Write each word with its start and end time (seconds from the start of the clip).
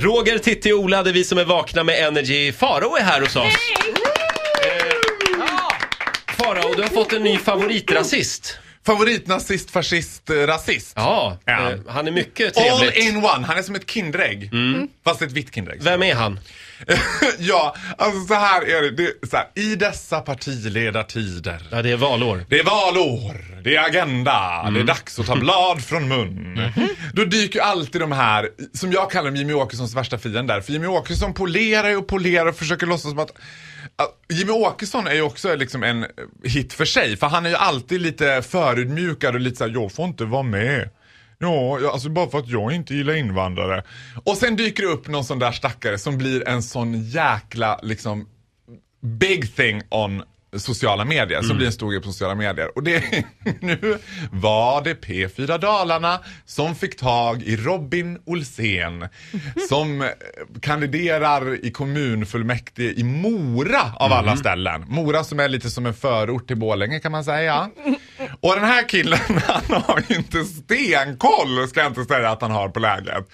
Roger, 0.00 0.38
Titti 0.38 0.72
och 0.72 0.78
Ola, 0.78 1.02
det 1.02 1.10
är 1.10 1.14
vi 1.14 1.24
som 1.24 1.38
är 1.38 1.44
vakna 1.44 1.84
med 1.84 2.06
Energy. 2.06 2.52
Farao 2.52 2.96
är 2.96 3.02
här 3.02 3.20
hos 3.20 3.36
oss. 3.36 3.54
Eh, 4.64 4.92
Farao, 6.36 6.74
du 6.74 6.82
har 6.82 6.88
fått 6.88 7.12
en 7.12 7.22
ny 7.22 7.38
favoritrasist. 7.38 8.58
Favoritnazist, 8.86 9.70
fascist, 9.70 10.30
eh, 10.30 10.34
rasist. 10.34 10.92
Ja, 10.96 11.38
Ja. 11.44 11.70
eh, 11.70 11.78
han 11.88 12.06
är 12.06 12.10
mycket 12.12 12.56
All 12.56 12.78
trevligt. 12.78 12.96
in 13.04 13.16
one. 13.16 13.46
Han 13.46 13.58
är 13.58 13.62
som 13.62 13.74
ett 13.74 13.90
Kinderägg. 13.90 14.50
Fast 15.04 15.22
ett 15.22 15.32
vitt 15.32 15.54
Kinderägg. 15.54 15.82
Vem 15.82 16.02
är 16.02 16.14
han? 16.14 16.40
ja, 17.38 17.76
alltså 17.98 18.26
så 18.26 18.34
här 18.34 18.62
är 18.62 18.82
det. 18.82 18.90
det 18.90 19.02
är 19.02 19.26
så 19.30 19.36
här, 19.36 19.46
I 19.54 19.74
dessa 19.76 20.20
partiledartider. 20.20 21.62
Ja, 21.70 21.82
det 21.82 21.90
är 21.90 21.96
valår. 21.96 22.44
Det 22.48 22.58
är 22.58 22.64
valår, 22.64 23.60
det 23.64 23.76
är 23.76 23.84
agenda, 23.86 24.70
det 24.74 24.80
är 24.80 24.84
dags 24.84 25.18
att 25.18 25.26
ta 25.26 25.36
blad 25.36 25.84
från 25.84 26.08
mun. 26.08 26.60
Då 27.18 27.24
dyker 27.24 27.60
alltid 27.60 28.00
de 28.00 28.12
här, 28.12 28.48
som 28.72 28.92
jag 28.92 29.10
kallar 29.10 29.24
dem 29.24 29.36
Jimmy 29.36 29.52
Åkessons 29.52 29.94
värsta 29.94 30.18
fiender. 30.18 30.60
För 30.60 30.72
Jimmy 30.72 30.86
Åkesson 30.86 31.34
polerar 31.34 31.96
och 31.96 32.06
polerar 32.06 32.46
och 32.46 32.56
försöker 32.56 32.86
låtsas 32.86 33.10
som 33.10 33.18
att 33.18 33.30
att 33.96 34.20
Jimmy 34.28 34.52
Åkesson 34.52 35.06
är 35.06 35.14
ju 35.14 35.22
också 35.22 35.54
liksom 35.54 35.82
en 35.82 36.06
hit 36.44 36.72
för 36.72 36.84
sig. 36.84 37.16
För 37.16 37.26
han 37.26 37.46
är 37.46 37.50
ju 37.50 37.56
alltid 37.56 38.00
lite 38.00 38.42
förödmjukad 38.42 39.34
och 39.34 39.40
lite 39.40 39.56
såhär, 39.56 39.70
jag 39.70 39.92
får 39.92 40.04
inte 40.04 40.24
vara 40.24 40.42
med. 40.42 40.90
Ja, 41.38 41.78
jag- 41.80 41.92
alltså 41.92 42.08
bara 42.08 42.30
för 42.30 42.38
att 42.38 42.48
jag 42.48 42.72
inte 42.72 42.94
gillar 42.94 43.14
invandrare. 43.14 43.84
Och 44.24 44.36
sen 44.36 44.56
dyker 44.56 44.82
det 44.82 44.88
upp 44.88 45.08
någon 45.08 45.24
sån 45.24 45.38
där 45.38 45.52
stackare 45.52 45.98
som 45.98 46.18
blir 46.18 46.48
en 46.48 46.62
sån 46.62 47.02
jäkla 47.02 47.80
liksom 47.82 48.28
big 49.02 49.56
thing 49.56 49.82
on 49.90 50.22
sociala 50.56 51.04
medier, 51.04 51.42
som 51.42 51.56
blir 51.56 51.66
en 51.66 51.72
stor 51.72 51.90
grej 51.90 52.02
på 52.02 52.12
sociala 52.12 52.34
medier. 52.34 52.76
Och 52.76 52.82
det, 52.82 53.24
nu 53.60 53.98
var 54.32 54.84
det 54.84 54.94
P4 54.94 55.58
Dalarna 55.58 56.20
som 56.44 56.74
fick 56.74 56.96
tag 56.96 57.42
i 57.42 57.56
Robin 57.56 58.18
Olsén 58.24 59.08
som 59.68 60.02
eh, 60.02 60.08
kandiderar 60.60 61.64
i 61.66 61.70
kommunfullmäktige 61.70 63.00
i 63.00 63.04
Mora 63.04 63.92
av 63.96 64.12
alla 64.12 64.36
ställen. 64.36 64.84
Mora 64.88 65.24
som 65.24 65.40
är 65.40 65.48
lite 65.48 65.70
som 65.70 65.86
en 65.86 65.94
förort 65.94 66.46
till 66.46 66.56
Borlänge 66.56 67.00
kan 67.00 67.12
man 67.12 67.24
säga. 67.24 67.70
Och 68.40 68.54
den 68.54 68.64
här 68.64 68.88
killen 68.88 69.18
han 69.46 69.82
har 69.82 70.02
ju 70.08 70.14
inte 70.16 70.44
stenkoll 70.44 71.68
ska 71.68 71.80
jag 71.80 71.90
inte 71.90 72.04
säga 72.04 72.30
att 72.30 72.42
han 72.42 72.50
har 72.50 72.68
på 72.68 72.80
läget. 72.80 73.28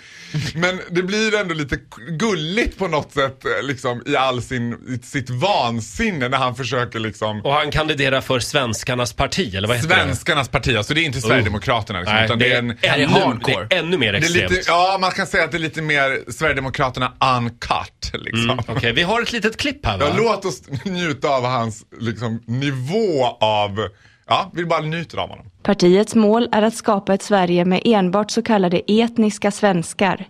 Men 0.55 0.81
det 0.91 1.03
blir 1.03 1.35
ändå 1.41 1.55
lite 1.55 1.79
gulligt 2.19 2.79
på 2.79 2.89
något 2.89 3.13
sätt 3.13 3.45
eh, 3.45 3.67
liksom 3.67 4.03
i 4.07 4.17
all 4.17 4.43
sin, 4.43 4.73
i 4.89 5.07
sitt 5.07 5.31
vansinne 5.31 6.29
när 6.29 6.39
han 6.39 6.55
försöker 6.57 6.99
liksom 6.99 7.41
Och 7.45 7.53
han 7.53 7.71
kandiderar 7.71 8.21
för 8.21 8.39
Svenskarnas 8.41 9.13
parti, 9.13 9.55
eller 9.55 9.69
vad 9.69 9.77
heter 9.77 9.89
Svenskarnas 9.89 10.49
parti, 10.49 10.77
alltså 10.77 10.95
det 10.95 11.01
är 11.01 11.05
inte 11.05 11.21
Sverigedemokraterna 11.21 11.99
liksom, 11.99 12.15
Nej, 12.17 12.25
utan 12.25 12.39
det 12.39 12.45
det 12.45 12.53
är 12.53 12.55
är, 12.55 12.59
en 12.59 12.71
ännu, 13.01 13.07
hardcore. 13.07 13.67
det 13.71 13.77
är 13.77 13.79
ännu 13.79 13.99
mer 13.99 14.13
det 14.13 14.19
är 14.19 14.21
extremt. 14.23 14.51
lite, 14.51 14.63
ja, 14.67 14.99
man 15.01 15.11
kan 15.11 15.27
säga 15.27 15.45
att 15.45 15.51
det 15.51 15.57
är 15.57 15.61
lite 15.61 15.83
mer 15.83 16.33
Sverigedemokraterna 16.33 17.13
uncut. 17.39 18.13
Liksom. 18.15 18.51
Mm, 18.51 18.59
Okej, 18.69 18.93
vi 18.93 19.03
har 19.03 19.23
ett 19.23 19.33
litet 19.33 19.57
klipp 19.57 19.87
här 19.87 19.99
va? 19.99 20.07
Ja, 20.09 20.15
låt 20.17 20.45
oss 20.45 20.63
njuta 20.85 21.29
av 21.29 21.45
hans 21.45 21.83
liksom, 22.01 22.43
nivå 22.47 23.27
av... 23.41 23.89
Ja, 24.29 24.51
vi 24.55 24.65
bara 24.65 24.81
njuter 24.81 25.19
av 25.19 25.29
honom. 25.31 25.47
Partiets 25.63 26.15
mål 26.15 26.49
är 26.53 26.63
att 26.63 26.75
skapa 26.75 27.15
ett 27.15 27.23
Sverige 27.23 27.65
med 27.65 27.81
enbart 27.85 28.31
så 28.31 28.43
kallade 28.43 28.81
etniska 28.87 29.51
svenskar. 29.51 30.25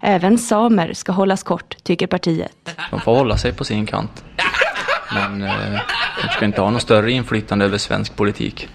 Även 0.00 0.38
samer 0.38 0.92
ska 0.92 1.12
hållas 1.12 1.42
kort, 1.42 1.76
tycker 1.82 2.06
partiet. 2.06 2.52
De 2.90 3.00
får 3.00 3.14
hålla 3.16 3.36
sig 3.36 3.52
på 3.52 3.64
sin 3.64 3.86
kant. 3.86 4.24
Men 5.14 5.42
eh, 5.42 5.80
de 6.22 6.28
ska 6.32 6.44
inte 6.44 6.60
ha 6.60 6.70
något 6.70 6.82
större 6.82 7.12
inflytande 7.12 7.64
över 7.64 7.78
svensk 7.78 8.16
politik. 8.16 8.68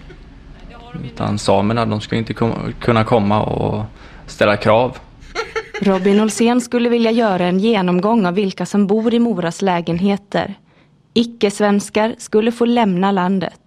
Utan 1.06 1.38
samerna, 1.40 1.86
de 1.86 2.02
ska 2.02 2.16
inte 2.16 2.34
kom- 2.34 2.74
kunna 2.80 3.04
komma 3.04 3.44
och 3.44 3.84
ställa 4.28 4.58
krav. 4.58 4.98
Robin 5.82 6.22
Olsén 6.22 6.62
skulle 6.62 6.90
vilja 6.90 7.12
göra 7.12 7.46
en 7.46 7.60
genomgång 7.60 8.26
av 8.26 8.34
vilka 8.34 8.66
som 8.66 8.88
bor 8.88 9.14
i 9.14 9.20
Moras 9.20 9.62
lägenheter. 9.62 10.54
Icke-svenskar 11.14 12.16
skulle 12.18 12.52
få 12.52 12.66
lämna 12.66 13.12
landet. 13.12 13.60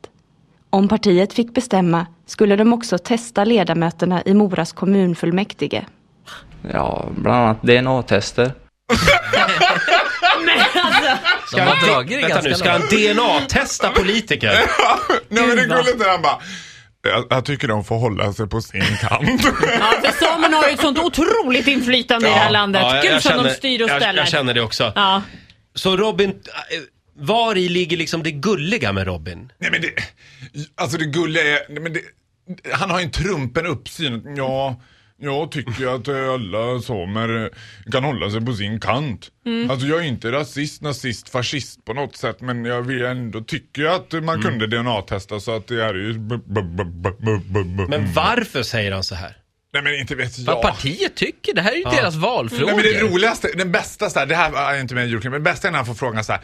Om 0.70 0.88
partiet 0.88 1.32
fick 1.32 1.54
bestämma 1.54 2.06
skulle 2.26 2.56
de 2.56 2.72
också 2.72 2.98
testa 2.98 3.44
ledamöterna 3.44 4.22
i 4.24 4.34
Moras 4.34 4.72
kommunfullmäktige. 4.72 5.84
Ja, 6.72 7.08
bland 7.16 7.36
annat 7.44 7.62
DNA-tester. 7.62 8.52
De 11.54 11.60
har 11.60 11.86
dragit 11.86 12.10
det 12.10 12.16
Vänta 12.16 12.28
ganska 12.28 12.48
nu, 12.48 12.54
ska 12.54 12.70
han 12.70 12.80
DNA-testa 12.80 13.88
politiker? 13.90 14.48
Nej 15.28 15.46
men 15.46 15.56
det 15.56 15.64
gulligt 15.64 15.98
när 15.98 16.08
han 16.08 16.22
bara... 16.22 16.38
Jag, 17.02 17.24
jag 17.30 17.44
tycker 17.44 17.68
de 17.68 17.84
får 17.84 17.98
hålla 17.98 18.32
sig 18.32 18.46
på 18.48 18.60
sin 18.60 18.80
kant. 19.00 19.44
Ja, 19.80 19.92
för 20.10 20.24
samerna 20.26 20.56
har 20.56 20.68
ju 20.68 20.74
ett 20.74 20.80
sånt 20.80 20.98
otroligt 20.98 21.66
inflytande 21.66 22.28
i 22.28 22.30
det 22.30 22.36
här 22.36 22.50
landet. 22.50 22.82
Ja, 22.82 22.94
jag- 22.94 23.02
Gud 23.02 23.12
jag 23.12 23.22
som 23.22 23.30
de 23.32 23.38
känner- 23.38 23.50
styr 23.54 23.82
och 23.82 23.90
jag, 23.90 24.02
ställer. 24.02 24.18
jag 24.18 24.28
känner 24.28 24.54
det 24.54 24.60
också. 24.60 24.92
Ja. 24.94 25.22
Så 25.74 25.96
Robin, 25.96 26.34
var 27.18 27.56
i 27.56 27.68
ligger 27.68 27.96
liksom 27.96 28.22
det 28.22 28.30
gulliga 28.30 28.92
med 28.92 29.06
Robin? 29.06 29.52
Nej 29.58 29.70
men 29.70 29.80
det... 29.80 29.90
Alltså 30.74 30.98
det 30.98 31.04
gulliga 31.04 31.42
är... 31.42 31.60
Nej, 31.68 31.82
men 31.82 31.92
det, 31.92 32.00
han 32.72 32.90
har 32.90 32.98
ju 32.98 33.04
en 33.04 33.10
trumpen 33.10 33.66
uppsyn. 33.66 34.34
Ja, 34.36 34.80
jag 35.20 35.50
tycker 35.50 35.94
att 35.94 36.08
alla 36.08 36.80
samer 36.80 37.50
kan 37.92 38.04
hålla 38.04 38.30
sig 38.30 38.40
på 38.40 38.52
sin 38.52 38.80
kant. 38.80 39.30
Alltså 39.70 39.86
jag 39.86 39.98
är 39.98 40.02
inte 40.02 40.32
rasist, 40.32 40.82
nazist, 40.82 41.28
fascist 41.28 41.84
på 41.84 41.94
något 41.94 42.16
sätt. 42.16 42.40
Men 42.40 42.64
jag 42.64 42.82
vill 42.82 43.02
ändå 43.02 43.40
tycka 43.40 43.92
att 43.92 44.24
man 44.24 44.42
kunde 44.42 44.66
DNA-testa 44.66 45.40
så 45.40 45.56
att 45.56 45.66
det 45.66 45.84
är 45.84 45.94
ju... 45.94 46.12
Men 47.88 48.12
varför 48.12 48.62
säger 48.62 48.92
han 48.92 49.04
så 49.04 49.14
här? 49.14 49.36
Nej 49.72 49.82
men 49.82 49.94
inte 49.94 50.14
vet 50.14 50.38
Vad 50.38 50.56
jag. 50.56 50.62
partiet 50.62 51.14
tycker, 51.14 51.54
det 51.54 51.62
här 51.62 51.72
är 51.72 51.76
ju 51.76 51.82
deras 51.82 52.14
valfrågor. 52.14 52.66
Nej 52.66 52.74
men 52.74 52.84
det 52.84 53.12
roligaste, 53.12 53.48
den 53.56 53.72
bästa 53.72 54.10
så 54.10 54.18
här, 54.18 54.26
det 54.26 54.34
här 54.34 54.74
är 54.74 54.80
inte 54.80 54.94
med 54.94 55.06
i 55.06 55.10
julklapp, 55.10 55.32
men 55.32 55.44
det 55.44 55.50
bästa 55.50 55.68
är 55.68 55.72
när 55.72 55.78
han 55.78 55.86
får 55.86 55.94
frågan 55.94 56.24
så 56.24 56.32
här. 56.32 56.40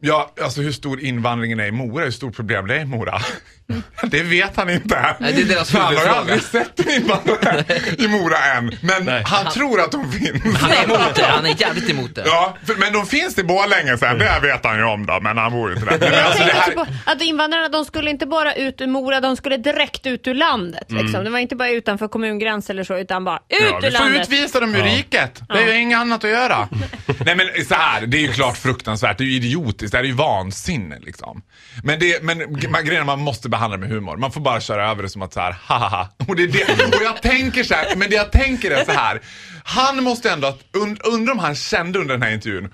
Ja, 0.00 0.32
alltså 0.42 0.60
hur 0.60 0.72
stor 0.72 1.00
invandringen 1.00 1.60
är 1.60 1.66
i 1.66 1.72
Mora, 1.72 2.04
hur 2.04 2.10
stort 2.10 2.36
problem 2.36 2.66
det 2.66 2.74
är 2.76 2.80
i 2.80 2.84
Mora. 2.84 3.20
Det 4.02 4.22
vet 4.22 4.56
han 4.56 4.70
inte. 4.70 5.16
Nej, 5.20 5.32
det 5.32 5.42
är 5.42 5.44
deras 5.44 5.72
han 5.72 5.82
har 5.82 5.92
ju 5.92 6.08
aldrig 6.08 6.42
sett 6.42 6.80
en 6.80 6.90
invandrare 6.90 7.64
i 7.98 8.08
Mora 8.08 8.38
än. 8.38 8.76
Men 8.80 9.04
Nej. 9.04 9.22
han, 9.26 9.52
tror 9.52 9.80
att 9.80 9.92
de 9.92 10.12
finns. 10.12 10.56
Han 10.56 10.70
är 10.70 10.84
emot 10.84 11.14
det, 11.14 11.22
han 11.24 11.46
är 11.46 11.60
jävligt 11.60 11.90
emot 11.90 12.14
det. 12.14 12.22
Ja, 12.26 12.56
för, 12.66 12.74
men 12.74 12.92
de 12.92 13.06
finns 13.06 13.38
i 13.38 13.44
Borlänge 13.44 13.98
sen, 13.98 14.18
det 14.18 14.38
vet 14.42 14.64
han 14.64 14.76
ju 14.78 14.84
om 14.84 15.06
då, 15.06 15.20
men 15.20 15.38
han 15.38 15.52
bor 15.52 15.70
ju 15.70 15.76
inte 15.76 15.98
där. 15.98 16.10
Men 16.10 16.24
alltså, 16.24 16.38
tänkte 16.38 16.56
här, 16.60 16.72
på 16.72 16.86
att 17.04 17.22
invandrarna 17.22 17.68
de 17.68 17.84
skulle 17.84 18.10
inte 18.10 18.26
bara 18.26 18.54
ut 18.54 18.80
ur 18.80 18.86
Mora, 18.86 19.20
de 19.20 19.36
skulle 19.36 19.56
direkt 19.56 20.06
ut 20.06 20.26
ur 20.26 20.34
landet. 20.34 20.84
Liksom. 20.88 21.24
Det 21.24 21.30
var 21.30 21.38
inte 21.38 21.56
bara 21.56 21.70
utanför 21.70 22.08
kommungräns 22.08 22.70
eller 22.70 22.84
så, 22.84 22.98
utan 22.98 23.24
bara 23.24 23.36
ut 23.36 23.60
Mm. 23.60 23.72
Ja, 23.72 23.78
ur 23.78 23.90
vi 23.90 23.96
får 23.96 24.04
landet. 24.04 24.22
utvisa 24.22 24.60
dem 24.60 24.74
ur 24.74 24.82
riket. 24.82 25.42
Det 25.48 25.58
är 25.62 25.72
ju 25.74 25.80
inget 25.80 25.98
annat 25.98 26.24
att 26.24 26.30
göra. 26.30 26.68
Nej 27.24 27.36
men 27.36 27.64
så 27.68 27.74
här, 27.74 28.06
det 28.06 28.16
är 28.16 28.20
ju 28.22 28.32
klart 28.32 28.56
fruktansvärt. 28.56 29.18
Det 29.18 29.24
är 29.24 29.26
ju 29.26 29.34
idiotiskt. 29.36 29.85
Det 29.90 29.96
här 29.96 30.04
är 30.04 30.08
ju 30.08 30.14
vansinne 30.14 30.98
liksom. 31.00 31.42
Men, 31.82 31.98
det, 31.98 32.22
men 32.22 32.38
man, 32.70 32.84
grejen 32.84 32.96
är 32.96 33.00
att 33.00 33.06
man 33.06 33.20
måste 33.20 33.48
behandla 33.48 33.76
det 33.76 33.80
med 33.80 33.90
humor. 33.90 34.16
Man 34.16 34.32
får 34.32 34.40
bara 34.40 34.60
köra 34.60 34.90
över 34.90 35.02
det 35.02 35.08
som 35.08 35.22
att 35.22 35.32
så 35.32 35.40
här, 35.40 35.56
haha. 35.62 36.08
Och, 36.28 36.36
det 36.36 36.42
är 36.42 36.48
det, 36.48 36.96
och 36.96 37.02
jag 37.02 37.22
tänker 37.22 37.64
så 37.64 37.74
här, 37.74 37.96
men 37.96 38.10
det 38.10 38.16
jag 38.16 38.32
tänker 38.32 38.70
är 38.70 38.84
så 38.84 38.92
här. 38.92 39.20
Han 39.64 40.02
måste 40.04 40.30
ändå, 40.30 40.58
und, 40.74 41.00
undra 41.04 41.32
om 41.32 41.38
han 41.38 41.54
kände 41.54 41.98
under 41.98 42.14
den 42.14 42.22
här 42.22 42.30
intervjun 42.30 42.70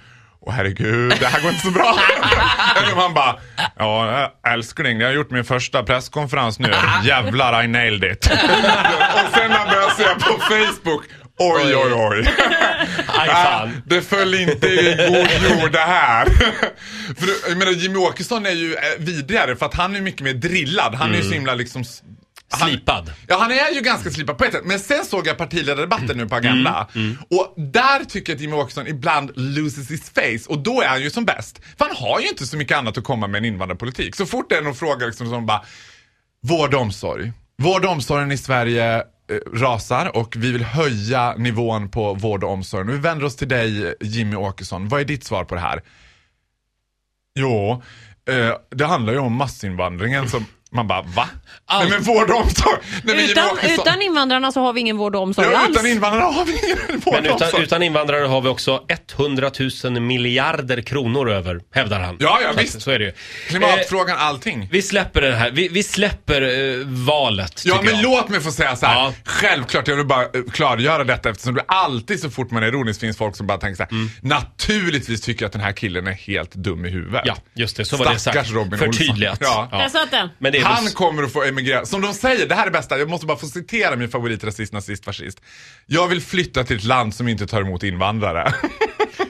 Åh 0.46 0.52
herregud, 0.52 1.16
det 1.20 1.26
här 1.26 1.40
går 1.40 1.50
inte 1.50 1.62
så 1.62 1.70
bra. 1.70 1.98
Eller 2.76 2.92
om 2.92 2.98
han 2.98 3.14
bara, 3.14 3.36
ja 3.78 4.32
älskling, 4.46 5.00
jag 5.00 5.08
har 5.08 5.14
gjort 5.14 5.30
min 5.30 5.44
första 5.44 5.82
presskonferens 5.82 6.58
nu. 6.58 6.72
Jävlar, 7.04 7.64
I 7.64 7.68
nailed 7.68 8.12
it. 8.12 8.26
och 8.32 9.34
sen 9.34 9.50
när 9.50 9.58
han 9.58 9.68
börjar 9.68 9.90
se 9.90 10.04
på 10.04 10.38
Facebook, 10.38 11.04
oj 11.38 11.76
oj 11.76 11.92
oj. 11.92 12.28
Aj, 13.06 13.28
Äh, 13.28 13.70
det 13.86 14.02
föll 14.02 14.34
inte 14.34 14.66
i 14.68 14.94
god 15.08 15.50
jord 15.60 15.72
det 15.72 15.78
här. 15.78 16.24
för 17.16 17.48
jag 17.48 17.58
menar, 17.58 17.72
Jimmy 17.72 17.96
Åkesson 17.96 18.46
är 18.46 18.50
ju 18.50 18.74
eh, 18.74 18.80
vidrigare 18.98 19.56
för 19.56 19.66
att 19.66 19.74
han 19.74 19.96
är 19.96 20.00
mycket 20.00 20.20
mer 20.20 20.32
drillad. 20.34 20.94
Han 20.94 21.12
är 21.12 21.16
ju 21.16 21.22
så 21.22 21.32
himla 21.34 21.54
liksom... 21.54 21.84
han- 22.50 22.68
Slipad. 22.68 23.12
Ja, 23.28 23.38
han 23.38 23.50
är 23.52 23.74
ju 23.74 23.80
ganska 23.80 24.10
slipad 24.10 24.38
på 24.38 24.44
ett 24.44 24.52
sätt. 24.52 24.64
Men 24.64 24.78
sen 24.78 25.04
såg 25.04 25.26
jag 25.26 25.38
partiledardebatten 25.38 26.16
nu 26.16 26.28
på 26.28 26.34
Agenda. 26.34 26.88
Och 27.30 27.54
där 27.56 28.04
tycker 28.04 28.32
jag 28.32 28.36
att 28.36 28.40
Jimmie 28.42 28.56
Åkesson 28.60 28.86
ibland 28.86 29.30
loses 29.34 29.90
his 29.90 30.10
face. 30.10 30.48
Och 30.52 30.58
då 30.58 30.80
är 30.82 30.88
han 30.88 31.02
ju 31.02 31.10
som 31.10 31.24
bäst. 31.24 31.60
För 31.78 31.84
han 31.84 31.96
har 31.96 32.20
ju 32.20 32.28
inte 32.28 32.46
så 32.46 32.56
mycket 32.56 32.76
annat 32.78 32.98
att 32.98 33.04
komma 33.04 33.26
med 33.26 33.38
än 33.38 33.44
invandrarpolitik. 33.44 34.16
Så 34.16 34.26
fort 34.26 34.46
det 34.50 34.56
är 34.56 34.62
någon 34.62 34.74
fråga 34.74 35.06
liksom 35.06 35.28
som 35.30 35.46
bara, 35.46 35.62
vård 36.42 36.74
och 36.74 36.80
omsorg. 36.80 37.32
Vård 37.62 37.84
och 37.84 37.90
omsorgen 37.90 38.32
i 38.32 38.38
Sverige 38.38 39.02
Eh, 39.28 39.36
rasar 39.52 40.16
och 40.16 40.36
vi 40.36 40.52
vill 40.52 40.64
höja 40.64 41.34
nivån 41.36 41.88
på 41.88 42.14
vård 42.14 42.44
och 42.44 42.50
omsorg. 42.50 42.86
Vi 42.86 42.98
vänder 42.98 43.26
oss 43.26 43.36
till 43.36 43.48
dig 43.48 43.94
Jimmy 44.00 44.36
Åkesson. 44.36 44.88
Vad 44.88 45.00
är 45.00 45.04
ditt 45.04 45.24
svar 45.24 45.44
på 45.44 45.54
det 45.54 45.60
här? 45.60 45.82
Jo, 47.34 47.82
eh, 48.28 48.56
det 48.70 48.84
handlar 48.84 49.12
ju 49.12 49.18
om 49.18 49.36
massinvandringen 49.36 50.28
som 50.28 50.46
man 50.74 50.86
bara, 50.88 51.02
va? 51.02 51.28
Allt. 51.66 51.88
Nej 51.90 51.98
men 51.98 52.02
vård 52.14 52.30
och 52.30 52.36
omsorg. 52.40 52.78
Nej, 53.04 53.16
men 53.16 53.24
Utan, 53.24 53.48
utan 53.80 54.02
invandrarna 54.02 54.52
så 54.52 54.60
har 54.60 54.72
vi 54.72 54.80
ingen 54.80 54.96
vård 54.96 55.16
och 55.16 55.22
omsorg 55.22 55.48
Ja, 55.52 55.58
alls. 55.58 55.70
utan 55.70 55.86
invandrare 55.86 56.22
har 56.22 56.44
vi 56.44 56.52
ingen 56.64 57.00
vård 57.00 57.14
Men 57.14 57.30
och 57.30 57.36
utan, 57.36 57.46
omsorg. 57.46 57.62
utan 57.64 57.82
invandrare 57.82 58.24
har 58.26 58.40
vi 58.40 58.48
också 58.48 58.82
100 59.18 59.50
000 59.84 60.00
miljarder 60.00 60.80
kronor 60.82 61.30
över, 61.30 61.60
hävdar 61.74 62.00
han. 62.00 62.16
Ja, 62.20 62.38
ja, 62.42 62.48
Så 62.52 62.58
att- 62.58 62.64
visst. 62.64 62.82
Så 62.82 62.90
är 62.90 62.98
det 62.98 63.04
ju. 63.04 63.10
Eh, 63.10 63.14
Klimatfrågan, 63.48 64.16
allting. 64.18 64.68
vi 64.72 64.82
släpper 64.82 65.20
det 65.20 65.34
här. 65.34 65.50
Vi, 65.50 65.68
vi 65.68 65.82
släpper 65.82 66.42
eh, 66.42 66.86
valet, 66.86 67.62
Ja, 67.64 67.80
men 67.84 67.94
jag. 67.94 68.02
låt 68.02 68.28
mig 68.28 68.40
få 68.40 68.50
säga 68.52 68.76
så 68.76 68.86
här. 68.86 68.94
Ja. 68.94 69.12
Självklart, 69.24 69.88
jag 69.88 69.96
vill 69.96 70.06
bara 70.06 70.22
eh, 70.22 70.28
klargöra 70.52 71.04
detta 71.04 71.30
eftersom 71.30 71.54
det 71.54 71.64
alltid 71.68 72.20
så 72.20 72.30
fort 72.30 72.50
man 72.50 72.62
är 72.62 72.66
ironisk 72.66 73.00
finns 73.00 73.16
folk 73.16 73.36
som 73.36 73.46
bara 73.46 73.58
tänker 73.58 73.76
så 73.76 73.82
här. 73.82 73.90
Mm. 73.90 74.10
Naturligtvis 74.20 75.20
tycker 75.20 75.42
jag 75.42 75.46
att 75.46 75.52
den 75.52 75.62
här 75.62 75.72
killen 75.72 76.06
är 76.06 76.12
helt 76.12 76.54
dum 76.54 76.84
i 76.86 76.90
huvudet. 76.90 77.22
Ja, 77.24 77.36
just 77.54 77.76
det. 77.76 77.84
Så 77.84 77.96
var 77.96 78.12
det 78.12 78.18
Stackars 78.18 78.46
sagt. 78.46 78.56
Robin 78.56 78.78
Förtydligat. 78.78 79.40
Olsson. 79.40 79.68
Ja. 79.72 79.78
Där 79.78 79.88
satt 79.88 80.10
den. 80.10 80.28
Men 80.38 80.52
det 80.52 80.61
är 80.62 80.66
Han 80.66 80.86
kommer 80.86 81.22
att 81.22 81.32
få 81.32 81.42
emigrera. 81.42 81.86
Som 81.86 82.00
de 82.00 82.14
säger, 82.14 82.46
det 82.46 82.54
här 82.54 82.62
är 82.62 82.66
det 82.66 82.72
bästa. 82.78 82.98
Jag 82.98 83.10
måste 83.10 83.26
bara 83.26 83.38
få 83.38 83.46
citera 83.46 83.96
min 83.96 84.08
favoritrasist, 84.08 84.72
nazist, 84.72 85.04
fascist. 85.04 85.40
Jag 85.86 86.08
vill 86.08 86.22
flytta 86.22 86.64
till 86.64 86.76
ett 86.76 86.84
land 86.84 87.14
som 87.14 87.28
inte 87.28 87.46
tar 87.46 87.60
emot 87.60 87.82
invandrare. 87.82 88.52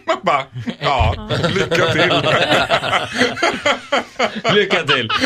Man 0.07 0.17
bara, 0.23 0.45
ja, 0.81 1.29
lycka 1.55 1.93
till. 1.93 2.13
Lycka 4.55 4.83
till! 4.83 5.09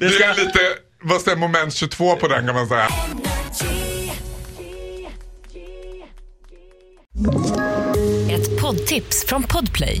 Det 0.00 0.06
är 0.06 0.44
lite, 0.44 0.58
vad 1.02 1.20
säger 1.20 1.36
moment 1.36 1.74
22 1.74 2.16
på 2.16 2.28
den 2.28 2.46
kan 2.46 2.54
man 2.54 2.68
säga. 2.68 2.88
Ett 8.30 8.60
poddtips 8.60 9.24
från 9.28 9.42
Podplay. 9.42 10.00